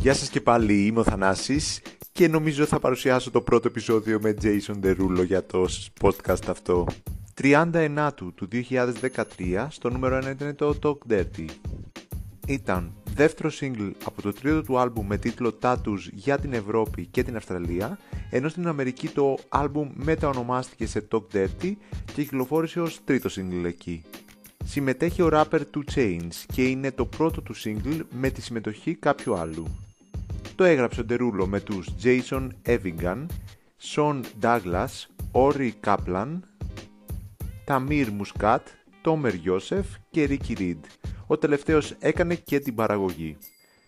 [0.00, 4.34] Γεια σας και πάλι, είμαι ο Θανάσης και νομίζω θα παρουσιάσω το πρώτο επεισόδιο με
[4.42, 5.66] Jason Derulo για το
[6.00, 6.86] podcast αυτό.
[7.42, 11.44] 39 του 2013, στο νούμερο 1 ήταν το Talk Dirty.
[12.46, 17.22] Ήταν δεύτερο single από το τρίτο του άλμπουμ με τίτλο Tattoos για την Ευρώπη και
[17.22, 17.98] την Αυστραλία,
[18.30, 21.72] ενώ στην Αμερική το άλμπουμ μεταονομάστηκε σε Talk Dirty
[22.04, 24.02] και κυκλοφόρησε ως τρίτο single εκεί.
[24.64, 29.34] Συμμετέχει ο rapper 2 Chains και είναι το πρώτο του single με τη συμμετοχή κάποιου
[29.34, 29.66] άλλου.
[30.60, 33.26] Το έγραψε ο Ντερούλο με τους Jason Evigan,
[33.82, 34.88] Sean Douglas,
[35.32, 36.38] Ori Kaplan,
[37.66, 38.58] Tamir Muscat,
[39.04, 40.78] Tomer Yosef και Ricky Reed.
[41.26, 43.36] Ο τελευταίος έκανε και την παραγωγή.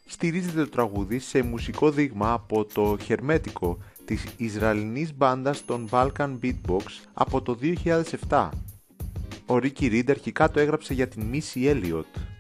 [0.07, 6.85] Στηρίζεται το τραγούδι σε μουσικό δείγμα από το Χερμέτικο της Ισραηλινής μπάντας των Balkan Beatbox
[7.13, 7.59] από το
[8.29, 8.49] 2007.
[9.47, 12.32] Ο Ricky Reed αρχικά το έγραψε για την Missy Elliott.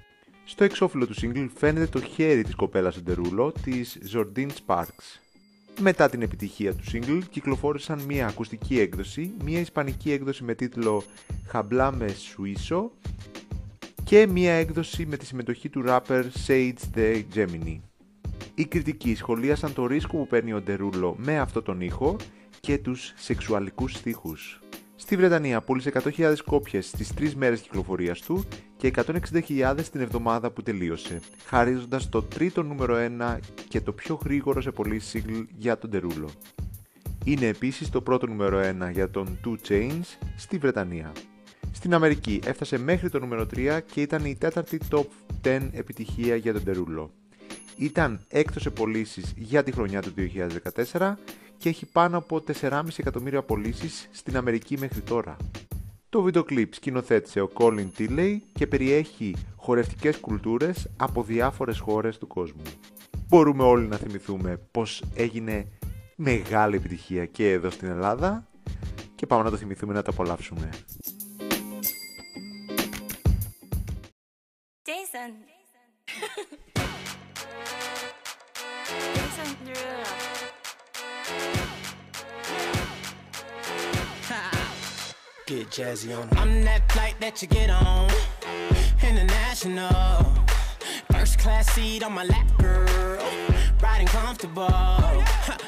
[0.44, 5.20] Στο εξώφυλλο του single φαίνεται το χέρι της κοπέλας Εντερούλο, της Zordine Sparks.
[5.80, 11.02] Μετά την επιτυχία του single κυκλοφόρησαν μια ακουστική έκδοση, μια ισπανική έκδοση με τίτλο
[11.52, 12.90] Hablame Suizo
[14.04, 17.80] και μια έκδοση με τη συμμετοχή του rapper Sage the Gemini.
[18.54, 22.16] Οι κριτικοί σχολίασαν το ρίσκο που παίρνει ο Ντερούλο με αυτό τον ήχο
[22.60, 24.60] και τους σεξουαλικούς στίχους.
[25.02, 28.44] Στη Βρετανία πούλησε 100.000 κόπιες στις 3 μέρες κυκλοφορίας του
[28.76, 34.60] και 160.000 την εβδομάδα που τελείωσε, χαρίζοντας το τρίτο νούμερο 1 και το πιο γρήγορο
[34.60, 36.30] σε πωλήσει single για τον Τερούλο.
[37.24, 41.12] Είναι επίσης το πρώτο νούμερο 1 για τον 2 Chains στη Βρετανία.
[41.72, 45.06] Στην Αμερική έφτασε μέχρι το νούμερο 3 και ήταν η τέταρτη top
[45.42, 47.10] 10 επιτυχία για τον Τερούλο.
[47.76, 50.14] Ήταν έκτος σε πωλήσεις για τη χρονιά του
[50.92, 51.14] 2014
[51.56, 55.36] και έχει πάνω από 4,5 εκατομμύρια πωλήσεις στην Αμερική μέχρι τώρα.
[56.08, 62.26] Το βίντεο κλιπ σκηνοθέτησε ο Colin Tilley και περιέχει χορευτικές κουλτούρες από διάφορες χώρες του
[62.26, 62.62] κόσμου.
[63.28, 65.66] Μπορούμε όλοι να θυμηθούμε πως έγινε
[66.16, 68.46] μεγάλη επιτυχία και εδώ στην Ελλάδα
[69.14, 70.68] και πάμε να το θυμηθούμε να το απολαύσουμε.
[85.46, 86.28] Get jazzy on.
[86.38, 88.08] I'm that flight that you get on.
[89.02, 90.32] International.
[91.10, 93.22] First class seat on my lap, girl.
[93.82, 94.68] Riding comfortable.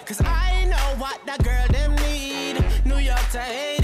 [0.07, 2.65] Cause I know what that girl them need.
[2.87, 3.84] New York to Haiti.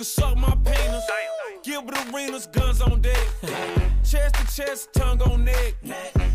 [0.00, 1.04] Can suck my penis.
[1.62, 3.26] Gilbert Arenas, guns on deck.
[4.02, 5.74] chest to chest, tongue on neck.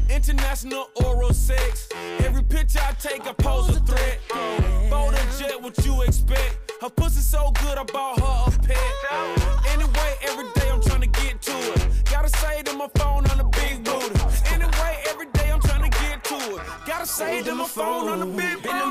[0.08, 1.90] International oral sex.
[2.20, 4.20] Every picture I take, I pose a threat.
[4.92, 6.72] Bold and jet, what you expect?
[6.80, 8.78] Her pussy so good, I bought her a pet.
[9.74, 11.88] Anyway, every day I'm trying to get to it.
[12.12, 14.14] Gotta say to my phone on the big booty.
[14.54, 16.62] Anyway, every day I'm trying to get to it.
[16.86, 18.85] Gotta say to my phone on the big booty.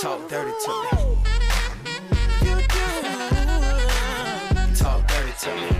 [0.00, 0.90] talk dirty to me.
[2.42, 2.54] You
[4.76, 5.70] talk dirty to me.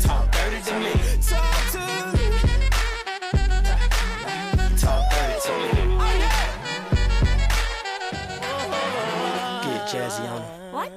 [0.00, 0.92] Talk dirty to me.
[1.22, 2.26] Talk to me.
[4.76, 5.96] Talk dirty to me.
[9.64, 10.42] Get jazzy on.
[10.72, 10.92] What?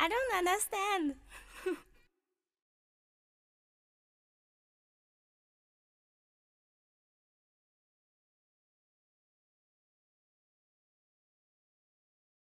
[0.00, 1.14] I don't understand.